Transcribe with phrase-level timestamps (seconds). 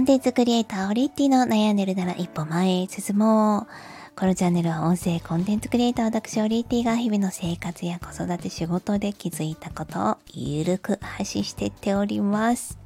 [0.00, 4.18] コンテンツクリエイターオリッティの悩んでるなら一歩前へ進もう。
[4.18, 12.78] このチャンネルは音声コンテンツクリエイター私オリッティが日々の生活や子育て仕事で気づいたことをゆるく発信していっております。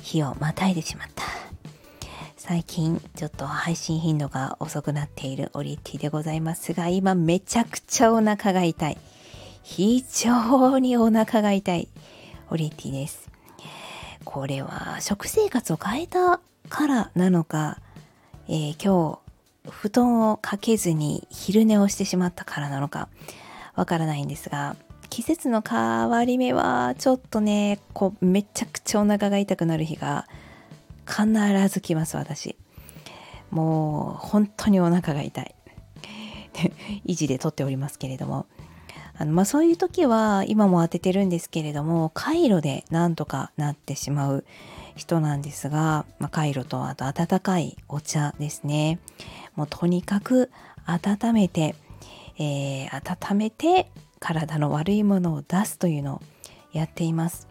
[0.00, 1.22] 日をまたいでしまった。
[2.38, 8.96] 最近ちょっと配信頻度が遅くなっているオリッティでございますが、今めちゃくちゃお腹が痛い。
[9.62, 11.88] 非常にお腹が痛い
[12.48, 13.30] オリッティです。
[14.24, 17.78] これは食生活を変えたからなのか、
[18.48, 19.20] えー、今
[19.64, 23.08] 日布団をかけずに昼寝をしてしまったからなのか
[23.74, 24.76] わからないんですが
[25.08, 30.26] 季節の変わり目はちょっとねこうめちゃくちゃお腹が痛くなる日が
[31.06, 31.28] 必
[31.68, 32.56] ず来ます私。
[33.50, 35.54] もう本当にお腹が痛い
[37.04, 38.46] 維持で撮っておりますけれども。
[39.16, 44.44] あのまあ、そういう時は今も当ててるんですけれどもカイロでなんとかなってしまう
[44.96, 48.98] 人なんですが、まあ、カイロとあと温かいお茶ですね。
[49.54, 50.50] もうとにかく
[50.86, 51.74] 温めて、
[52.38, 56.22] えー、温めて体の悪いものを出すというのを
[56.72, 57.48] やっています。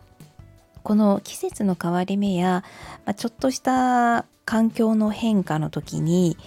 [0.84, 2.64] この季節の変わり目や、
[3.06, 6.38] まあ、ちょっとした環境の変化の時に、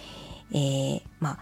[0.55, 1.39] えー、まあ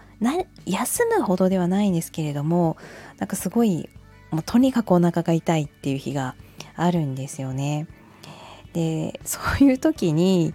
[0.66, 2.76] 休むほどではないんですけれども
[3.18, 3.88] なんかすごい
[4.32, 6.34] もうとにかくお腹が痛いっていう日が
[6.74, 7.86] あるんですよね。
[8.72, 10.52] でそういう時に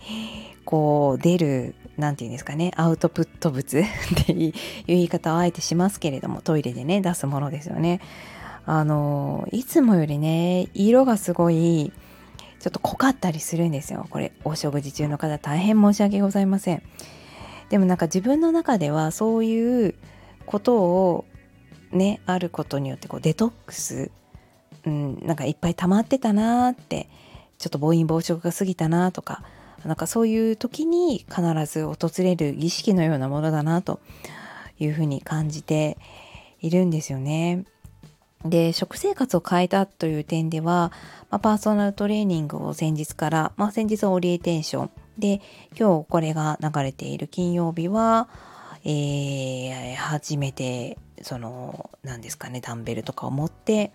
[0.65, 4.53] こう出る何て言うんですかねアウトプット物 っていう
[4.87, 8.01] 言い方をあえてしますけれどもトイレでね出すものですよね。
[8.65, 11.93] あのいつもよりね色がすごい
[12.59, 16.83] ちょっと濃かったりするんですよこれお食事中の方大変申し訳ございません。
[17.69, 19.95] でもなんか自分の中ではそういう
[20.45, 21.25] ことを
[21.91, 24.11] ねあることによってこうデトックス、
[24.85, 27.07] うん、なんかいっぱい溜まってたなーって
[27.57, 29.43] ちょっと暴飲暴食が過ぎたなとか
[29.85, 33.99] なんかそういう時に必ず訪れる儀式のようなものだなと
[34.79, 35.97] いうふうに感じて
[36.61, 37.65] いるんですよね。
[38.45, 40.93] で食生活を変えたという点では、
[41.29, 45.41] まあ、パーソナルトレーニングを先日から、まあ、先日はオリエテンションで
[45.77, 48.29] 今日これが流れている金曜日は、
[48.83, 53.91] えー、初めてその何ですかねダンベルとかを持って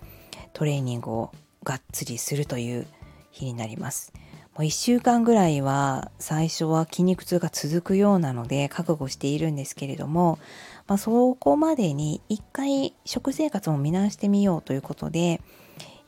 [0.52, 2.86] トレーニングをがっつりするという
[3.30, 4.12] 日になります。
[4.56, 10.38] もう1週間ぐらいは最初は筋肉痛が続くようなので覚悟しているんですけれども、
[10.86, 15.40] まあ、そこまでに一回食生活も見直してみようということで、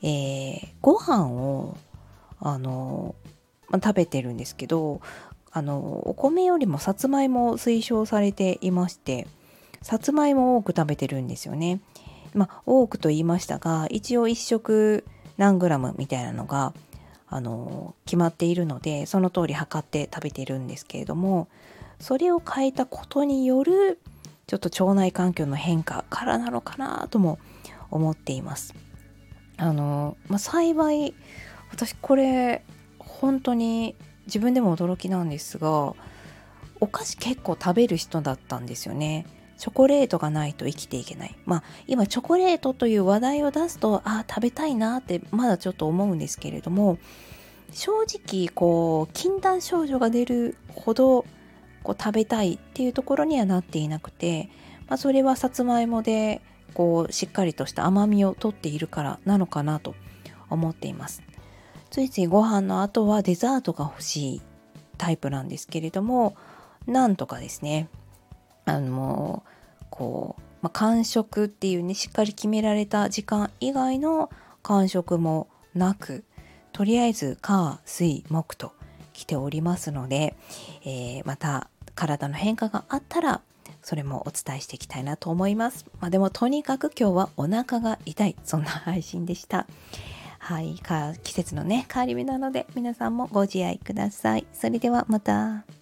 [0.01, 1.77] えー、ご飯を
[2.39, 3.17] あの
[3.69, 5.01] ま、食べてるんですけど
[5.51, 9.27] あのお米よりもさつまいも推奨されていまして
[9.83, 11.81] さつまいも多く食べてるんですよね。
[12.35, 15.05] まあ、多くと言いましたが一応1食
[15.39, 16.75] 何グラムみたいなのが
[17.29, 21.49] あの決まっているのでその通り測って食べてるんですけれども
[21.99, 23.99] それを変えたことによる
[24.47, 27.39] ちょっと腸内環境の変化からなのかなとも
[27.91, 28.75] 思っています。
[29.57, 31.15] あのまあ、幸い
[31.71, 32.63] 私これ
[33.21, 33.97] 本当に
[34.27, 35.95] 自分でも驚きなんですが
[36.81, 39.27] お菓子結構食べる人だったんですよね。
[39.57, 41.35] チョコレートがないと生きていけない。
[41.47, 46.99] まあ今チョコレートという話題を出すとああ食べたいなってまだちょっと思うんですけれども
[47.73, 51.25] 正直こう禁断症状が出るほど
[51.83, 54.51] こう食べたいっていうところにはなっていなくて、
[54.89, 56.43] まあ、それはさつまいもで
[56.75, 59.95] こうしっかりとした甘みをとっているからなのかなと
[60.51, 61.23] 思っています。
[61.97, 64.43] ついついご飯の後はデザートが欲しい
[64.99, 66.37] タイプなんですけれども
[66.87, 67.89] なんとかですね
[68.67, 69.43] あの
[69.89, 74.29] こう、まあ、間食っていうねしっかり決められた時間以外の
[74.63, 76.25] 間食もなく
[76.75, 78.73] とりあえず火水木と
[79.15, 80.37] 来ておりますので、
[80.85, 83.41] えー、また体の変化があったら
[83.81, 85.87] それもお伝えしていきたいなと思います。
[86.01, 89.67] まあ、でもとにかく今日はお腹が痛いそんな配信でした。
[90.47, 90.81] はい、
[91.25, 94.47] 季節のね変わり目なので皆さんもご自愛ください。
[94.53, 95.76] それではまた。